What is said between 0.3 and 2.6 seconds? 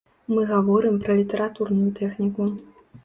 Мы гаворым пра літаратурную тэхніку.